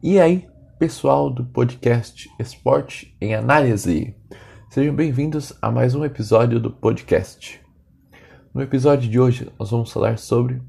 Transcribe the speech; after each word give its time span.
E 0.00 0.20
aí, 0.20 0.48
pessoal 0.78 1.28
do 1.28 1.44
podcast 1.44 2.30
Esporte 2.38 3.16
em 3.20 3.34
Análise, 3.34 4.14
sejam 4.70 4.94
bem-vindos 4.94 5.52
a 5.60 5.72
mais 5.72 5.92
um 5.92 6.04
episódio 6.04 6.60
do 6.60 6.70
podcast. 6.70 7.60
No 8.54 8.62
episódio 8.62 9.10
de 9.10 9.18
hoje, 9.18 9.50
nós 9.58 9.72
vamos 9.72 9.90
falar 9.90 10.16
sobre 10.16 10.62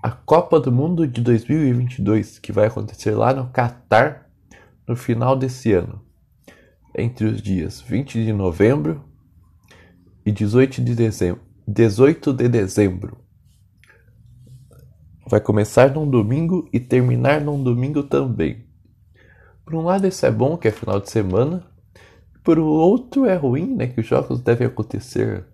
a 0.00 0.12
Copa 0.12 0.60
do 0.60 0.70
Mundo 0.70 1.08
de 1.08 1.20
2022, 1.22 2.38
que 2.38 2.52
vai 2.52 2.68
acontecer 2.68 3.16
lá 3.16 3.34
no 3.34 3.48
Catar 3.48 4.30
no 4.86 4.94
final 4.94 5.34
desse 5.34 5.72
ano, 5.72 6.00
entre 6.96 7.26
os 7.26 7.42
dias 7.42 7.80
20 7.80 8.24
de 8.24 8.32
novembro 8.32 9.04
e 10.24 10.30
18 10.30 10.84
de 10.84 10.94
dezembro. 10.94 11.42
18 11.66 12.32
de 12.32 12.48
dezembro. 12.48 13.23
Vai 15.26 15.40
começar 15.40 15.92
num 15.92 16.08
domingo 16.08 16.68
e 16.72 16.78
terminar 16.78 17.40
num 17.40 17.62
domingo 17.62 18.02
também. 18.02 18.66
Por 19.64 19.74
um 19.74 19.82
lado, 19.82 20.06
isso 20.06 20.26
é 20.26 20.30
bom, 20.30 20.56
que 20.56 20.68
é 20.68 20.70
final 20.70 21.00
de 21.00 21.10
semana. 21.10 21.64
Por 22.42 22.58
outro, 22.58 23.24
é 23.24 23.34
ruim, 23.34 23.74
né? 23.74 23.86
Que 23.86 24.00
os 24.00 24.06
jogos 24.06 24.40
devem 24.40 24.66
acontecer, 24.66 25.46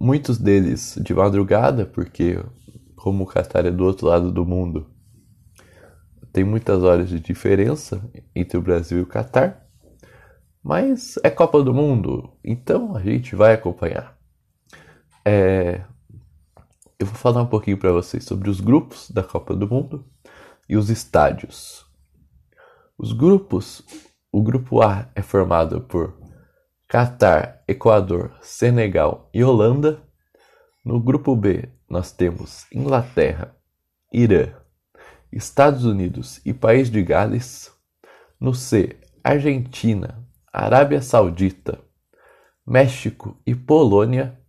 muitos 0.00 0.36
deles 0.36 0.98
de 1.00 1.14
madrugada, 1.14 1.86
porque, 1.86 2.42
como 2.96 3.22
o 3.22 3.26
Qatar 3.26 3.64
é 3.66 3.70
do 3.70 3.84
outro 3.84 4.08
lado 4.08 4.32
do 4.32 4.44
mundo, 4.44 4.90
tem 6.32 6.42
muitas 6.42 6.82
horas 6.82 7.08
de 7.08 7.20
diferença 7.20 8.02
entre 8.34 8.58
o 8.58 8.62
Brasil 8.62 8.98
e 8.98 9.02
o 9.02 9.06
Qatar. 9.06 9.64
Mas 10.62 11.14
é 11.22 11.30
Copa 11.30 11.62
do 11.62 11.72
Mundo, 11.72 12.32
então 12.44 12.96
a 12.96 13.00
gente 13.00 13.36
vai 13.36 13.54
acompanhar. 13.54 14.18
É, 15.24 15.82
eu 16.98 17.06
vou 17.06 17.14
falar 17.14 17.42
um 17.42 17.46
pouquinho 17.46 17.76
para 17.76 17.92
vocês 17.92 18.24
sobre 18.24 18.48
os 18.48 18.60
grupos 18.60 19.10
da 19.10 19.22
Copa 19.22 19.54
do 19.54 19.68
Mundo 19.68 20.04
e 20.68 20.76
os 20.76 20.88
estádios. 20.88 21.84
Os 22.96 23.12
grupos, 23.12 23.82
o 24.32 24.42
grupo 24.42 24.82
A 24.82 25.10
é 25.14 25.20
formado 25.20 25.82
por 25.82 26.18
Catar, 26.88 27.62
Equador, 27.68 28.34
Senegal 28.40 29.28
e 29.34 29.44
Holanda. 29.44 30.02
No 30.84 30.98
grupo 30.98 31.36
B, 31.36 31.68
nós 31.88 32.12
temos 32.12 32.64
Inglaterra, 32.72 33.54
Irã, 34.10 34.54
Estados 35.30 35.84
Unidos 35.84 36.40
e 36.46 36.54
País 36.54 36.90
de 36.90 37.02
Gales. 37.02 37.70
No 38.40 38.54
C, 38.54 38.98
Argentina, 39.22 40.26
Arábia 40.52 41.02
Saudita, 41.02 41.78
México 42.66 43.38
e 43.46 43.54
Polônia. 43.54 44.40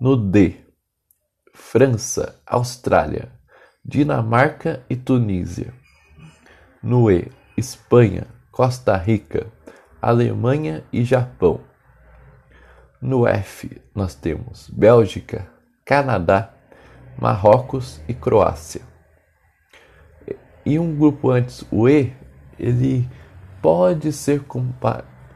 No 0.00 0.16
D, 0.16 0.62
França, 1.52 2.40
Austrália, 2.46 3.30
Dinamarca 3.84 4.82
e 4.88 4.96
Tunísia. 4.96 5.74
No 6.82 7.10
E, 7.10 7.30
Espanha, 7.56 8.26
Costa 8.50 8.96
Rica, 8.96 9.46
Alemanha 10.00 10.82
e 10.92 11.04
Japão. 11.04 11.60
No 13.00 13.26
F, 13.26 13.80
nós 13.94 14.14
temos 14.14 14.70
Bélgica, 14.70 15.46
Canadá, 15.84 16.54
Marrocos 17.18 18.00
e 18.08 18.14
Croácia. 18.14 18.80
E 20.64 20.78
um 20.78 20.96
grupo 20.96 21.30
antes, 21.30 21.64
o 21.70 21.88
E, 21.88 22.14
ele 22.58 23.08
pode 23.60 24.12
ser 24.12 24.42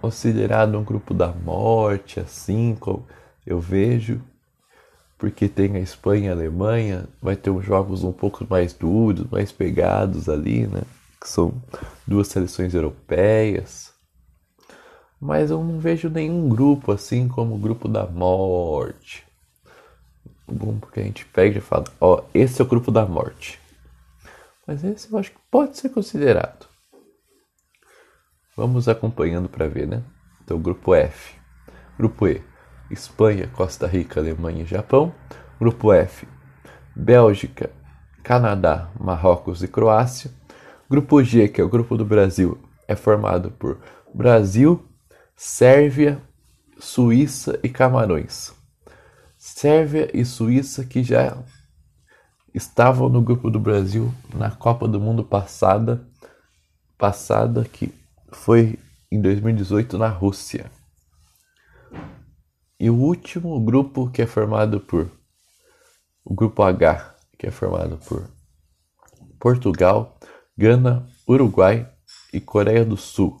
considerado 0.00 0.78
um 0.78 0.84
grupo 0.84 1.12
da 1.12 1.28
morte, 1.28 2.20
assim 2.20 2.74
como 2.74 3.06
eu 3.44 3.60
vejo, 3.60 4.22
porque 5.18 5.48
tem 5.48 5.76
a 5.76 5.80
Espanha 5.80 6.26
e 6.26 6.28
a 6.28 6.32
Alemanha, 6.32 7.08
vai 7.22 7.36
ter 7.36 7.50
uns 7.50 7.64
jogos 7.64 8.04
um 8.04 8.12
pouco 8.12 8.46
mais 8.48 8.72
duros, 8.72 9.28
mais 9.30 9.50
pegados 9.50 10.28
ali, 10.28 10.66
né? 10.66 10.82
Que 11.20 11.28
são 11.28 11.54
duas 12.06 12.28
seleções 12.28 12.74
europeias. 12.74 13.92
Mas 15.18 15.50
eu 15.50 15.64
não 15.64 15.78
vejo 15.78 16.10
nenhum 16.10 16.48
grupo 16.48 16.92
assim 16.92 17.26
como 17.26 17.54
o 17.54 17.58
grupo 17.58 17.88
da 17.88 18.06
morte. 18.06 19.26
Bom, 20.46 20.78
porque 20.78 21.00
a 21.00 21.02
gente 21.02 21.24
pega 21.24 21.58
e 21.58 21.62
fala, 21.62 21.84
ó, 22.00 22.22
esse 22.34 22.60
é 22.60 22.64
o 22.64 22.68
grupo 22.68 22.90
da 22.92 23.06
morte. 23.06 23.58
Mas 24.66 24.84
esse 24.84 25.10
eu 25.10 25.18
acho 25.18 25.30
que 25.30 25.38
pode 25.50 25.78
ser 25.78 25.88
considerado. 25.88 26.66
Vamos 28.54 28.88
acompanhando 28.88 29.48
para 29.48 29.66
ver, 29.66 29.86
né? 29.86 30.02
Então, 30.44 30.60
grupo 30.60 30.94
F. 30.94 31.34
Grupo 31.98 32.28
E 32.28 32.42
Espanha, 32.90 33.48
Costa 33.48 33.86
Rica, 33.86 34.20
Alemanha 34.20 34.62
e 34.62 34.66
Japão. 34.66 35.12
Grupo 35.58 35.92
F, 35.92 36.28
Bélgica, 36.94 37.70
Canadá, 38.22 38.90
Marrocos 38.98 39.62
e 39.62 39.68
Croácia. 39.68 40.30
Grupo 40.88 41.22
G, 41.22 41.48
que 41.48 41.60
é 41.60 41.64
o 41.64 41.68
grupo 41.68 41.96
do 41.96 42.04
Brasil, 42.04 42.58
é 42.86 42.94
formado 42.94 43.50
por 43.50 43.78
Brasil, 44.14 44.86
Sérvia, 45.34 46.20
Suíça 46.78 47.58
e 47.62 47.68
Camarões. 47.68 48.52
Sérvia 49.36 50.10
e 50.12 50.24
Suíça 50.24 50.84
que 50.84 51.02
já 51.02 51.36
estavam 52.54 53.08
no 53.08 53.20
grupo 53.20 53.50
do 53.50 53.60
Brasil 53.60 54.12
na 54.34 54.50
Copa 54.50 54.88
do 54.88 55.00
Mundo 55.00 55.22
passada, 55.22 56.06
passada 56.96 57.64
que 57.64 57.92
foi 58.32 58.78
em 59.10 59.20
2018 59.20 59.98
na 59.98 60.08
Rússia. 60.08 60.70
E 62.78 62.90
o 62.90 62.94
último 62.94 63.58
grupo 63.60 64.10
que 64.10 64.20
é 64.20 64.26
formado 64.26 64.80
por 64.80 65.10
o 66.22 66.34
grupo 66.34 66.62
H, 66.62 67.16
que 67.38 67.46
é 67.46 67.50
formado 67.50 67.96
por 67.98 68.28
Portugal, 69.38 70.18
Gana, 70.58 71.08
Uruguai 71.26 71.90
e 72.32 72.40
Coreia 72.40 72.84
do 72.84 72.96
Sul. 72.96 73.40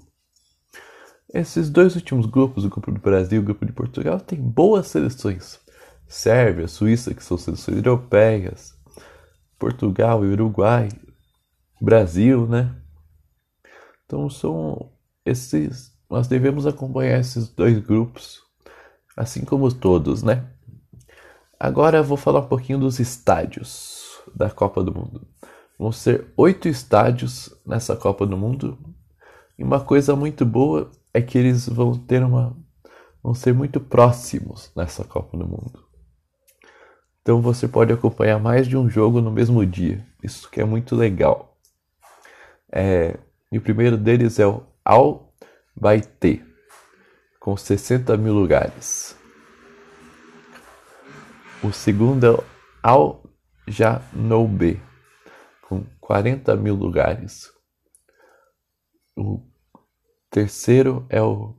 Esses 1.34 1.68
dois 1.68 1.96
últimos 1.96 2.24
grupos, 2.24 2.64
o 2.64 2.70
grupo 2.70 2.90
do 2.92 3.00
Brasil 3.00 3.40
e 3.40 3.42
o 3.42 3.44
grupo 3.44 3.66
de 3.66 3.72
Portugal, 3.72 4.20
têm 4.20 4.40
boas 4.40 4.86
seleções. 4.86 5.58
Sérvia, 6.08 6.68
Suíça, 6.68 7.12
que 7.12 7.22
são 7.22 7.36
seleções 7.36 7.78
europeias, 7.78 8.74
Portugal 9.58 10.24
e 10.24 10.28
Uruguai, 10.28 10.88
Brasil, 11.80 12.46
né? 12.46 12.74
Então 14.04 14.30
são 14.30 14.92
esses. 15.24 15.92
Nós 16.08 16.28
devemos 16.28 16.66
acompanhar 16.66 17.18
esses 17.18 17.48
dois 17.48 17.78
grupos 17.80 18.45
assim 19.16 19.44
como 19.44 19.72
todos, 19.72 20.22
né? 20.22 20.44
Agora 21.58 22.02
vou 22.02 22.18
falar 22.18 22.40
um 22.40 22.46
pouquinho 22.46 22.78
dos 22.78 23.00
estádios 23.00 24.20
da 24.34 24.50
Copa 24.50 24.84
do 24.84 24.94
Mundo. 24.94 25.26
Vão 25.78 25.90
ser 25.90 26.26
oito 26.36 26.68
estádios 26.68 27.54
nessa 27.66 27.96
Copa 27.96 28.26
do 28.26 28.36
Mundo. 28.36 28.78
E 29.58 29.64
uma 29.64 29.80
coisa 29.80 30.14
muito 30.14 30.44
boa 30.44 30.90
é 31.14 31.22
que 31.22 31.38
eles 31.38 31.66
vão 31.66 31.94
ter 31.94 32.22
uma. 32.22 32.54
vão 33.22 33.32
ser 33.32 33.54
muito 33.54 33.80
próximos 33.80 34.70
nessa 34.76 35.02
Copa 35.02 35.36
do 35.36 35.46
Mundo. 35.46 35.86
Então 37.22 37.40
você 37.40 37.66
pode 37.66 37.92
acompanhar 37.92 38.38
mais 38.38 38.68
de 38.68 38.76
um 38.76 38.88
jogo 38.88 39.20
no 39.22 39.30
mesmo 39.30 39.64
dia. 39.64 40.06
Isso 40.22 40.50
que 40.50 40.60
é 40.60 40.64
muito 40.64 40.94
legal. 40.94 41.58
É, 42.70 43.18
e 43.50 43.56
o 43.56 43.62
primeiro 43.62 43.96
deles 43.96 44.38
é 44.38 44.46
o 44.46 44.62
Al 44.84 45.32
Baité 45.74 46.42
com 47.46 47.56
60 47.56 48.16
mil 48.16 48.34
lugares. 48.34 49.16
O 51.62 51.72
segundo 51.72 52.26
é 52.26 52.44
Al 52.82 53.22
Janoube, 53.68 54.82
com 55.62 55.84
40 56.00 56.56
mil 56.56 56.74
lugares. 56.74 57.52
O 59.16 59.48
terceiro 60.28 61.06
é 61.08 61.22
o 61.22 61.54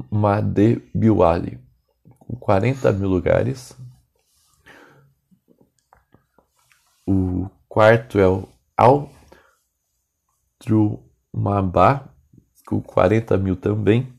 Amade 0.00 0.76
Biwali, 0.94 1.60
com 2.20 2.36
40 2.36 2.92
mil 2.92 3.08
lugares. 3.08 3.76
O 7.04 7.50
quarto 7.68 8.20
é 8.20 8.28
o 8.28 8.48
Al 8.76 9.10
Trumabá, 10.60 12.13
com 12.66 12.80
40 12.80 13.36
mil 13.38 13.56
também. 13.56 14.12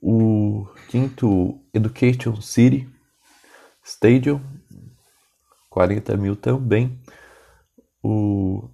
O 0.00 0.66
quinto, 0.88 1.60
Education 1.74 2.40
City 2.40 2.88
Stadium, 3.84 4.40
40 5.70 6.16
mil 6.16 6.36
também. 6.36 7.00
O, 8.02 8.68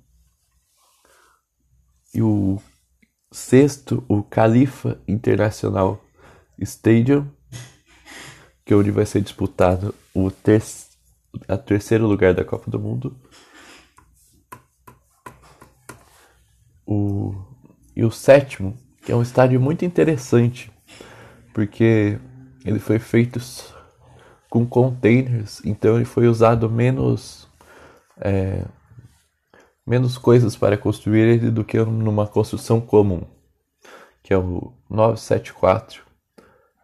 e 2.12 2.20
o 2.20 2.60
sexto, 3.32 4.04
o 4.08 4.22
Califa 4.22 5.00
International 5.08 6.04
Stadium, 6.58 7.30
que 8.64 8.72
é 8.72 8.76
onde 8.76 8.90
vai 8.90 9.06
ser 9.06 9.20
disputado 9.20 9.94
o 10.14 10.30
ter 10.30 10.62
a 11.48 11.56
terceiro 11.56 12.06
lugar 12.06 12.34
da 12.34 12.44
Copa 12.44 12.70
do 12.70 12.78
Mundo. 12.78 13.16
O, 16.86 17.34
e 17.96 18.04
o 18.04 18.10
sétimo, 18.10 18.76
que 19.04 19.12
é 19.12 19.16
um 19.16 19.22
estádio 19.22 19.60
muito 19.60 19.84
interessante, 19.84 20.72
porque 21.52 22.18
ele 22.64 22.78
foi 22.78 22.98
feito 22.98 23.40
com 24.48 24.66
containers, 24.66 25.60
então 25.64 25.96
ele 25.96 26.04
foi 26.04 26.26
usado 26.26 26.70
menos 26.70 27.48
é, 28.20 28.64
menos 29.86 30.16
coisas 30.16 30.56
para 30.56 30.78
construir 30.78 31.20
ele 31.20 31.50
do 31.50 31.64
que 31.64 31.78
numa 31.78 32.26
construção 32.26 32.80
comum, 32.80 33.22
que 34.22 34.32
é 34.32 34.38
o 34.38 34.72
974 34.88 36.04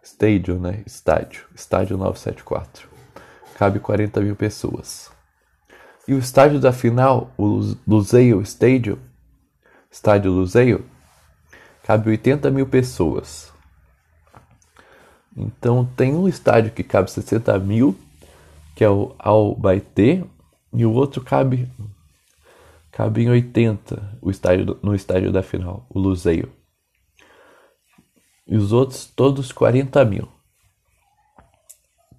Stadium, 0.02 0.58
né? 0.58 0.82
Estádio, 0.86 1.46
estádio 1.54 1.96
974. 1.96 2.88
Cabe 3.56 3.78
40 3.78 4.20
mil 4.20 4.34
pessoas. 4.34 5.10
E 6.08 6.14
o 6.14 6.18
estádio 6.18 6.58
da 6.58 6.72
final, 6.72 7.32
o 7.36 7.60
Luzeio 7.86 8.40
Stadium, 8.40 8.98
estádio 9.90 10.32
Luzeio, 10.32 10.84
cabe 11.90 12.10
80 12.10 12.52
mil 12.52 12.68
pessoas. 12.68 13.52
Então 15.36 15.84
tem 15.84 16.14
um 16.14 16.28
estádio 16.28 16.70
que 16.70 16.84
cabe 16.84 17.10
60 17.10 17.58
mil, 17.58 17.98
que 18.76 18.84
é 18.84 18.88
o 18.88 19.12
Albaité, 19.18 20.22
e 20.72 20.86
o 20.86 20.92
outro 20.92 21.20
cabe 21.20 21.68
cabe 22.92 23.24
em 23.24 23.30
80 23.30 24.18
o 24.22 24.30
estádio, 24.30 24.78
no 24.84 24.94
estádio 24.94 25.32
da 25.32 25.42
final, 25.42 25.84
o 25.90 25.98
Luzeio. 25.98 26.52
E 28.46 28.56
os 28.56 28.70
outros 28.70 29.06
todos 29.06 29.50
40 29.50 30.04
mil. 30.04 30.28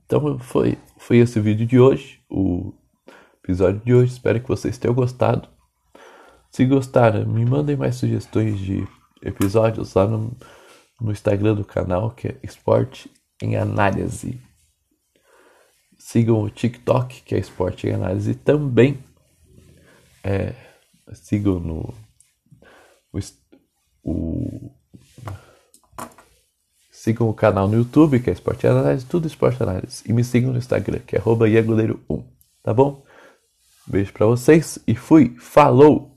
Então 0.05 0.37
foi, 0.37 0.77
foi 0.97 1.19
esse 1.19 1.39
vídeo 1.39 1.65
de 1.65 1.79
hoje, 1.79 2.19
o 2.29 2.73
episódio 3.41 3.79
de 3.85 3.93
hoje. 3.93 4.11
Espero 4.11 4.41
que 4.41 4.49
vocês 4.49 4.77
tenham 4.77 4.93
gostado. 4.93 5.47
Se 6.49 6.65
gostaram, 6.65 7.25
me 7.25 7.45
mandem 7.45 7.77
mais 7.77 7.95
sugestões 7.95 8.59
de 8.59 8.85
episódios 9.21 9.93
lá 9.93 10.05
no, 10.07 10.35
no 10.99 11.11
Instagram 11.11 11.55
do 11.55 11.65
canal, 11.65 12.11
que 12.11 12.29
é 12.29 12.37
Esporte 12.43 13.09
em 13.41 13.55
Análise. 13.55 14.39
Sigam 15.97 16.41
o 16.41 16.49
TikTok, 16.49 17.21
que 17.21 17.35
é 17.35 17.39
Esporte 17.39 17.87
em 17.87 17.93
Análise 17.93 18.35
também. 18.35 18.97
É, 20.23 20.53
sigam 21.13 21.59
no 21.59 21.93
o, 23.11 23.19
o, 24.03 24.71
sigam 26.91 27.29
o 27.29 27.33
canal 27.33 27.67
no 27.67 27.77
YouTube, 27.77 28.19
que 28.19 28.29
é 28.29 28.33
Esporte 28.33 28.67
Análise, 28.67 29.05
tudo 29.05 29.27
Esporte 29.27 29.61
Análise. 29.61 30.03
E 30.07 30.13
me 30.13 30.23
sigam 30.23 30.51
no 30.51 30.57
Instagram, 30.57 30.99
que 30.99 31.15
é 31.15 31.19
arroba 31.19 31.45
1 31.47 32.23
tá 32.63 32.73
bom? 32.73 33.03
Beijo 33.87 34.13
para 34.13 34.27
vocês 34.27 34.79
e 34.87 34.95
fui. 34.95 35.35
Falou! 35.39 36.10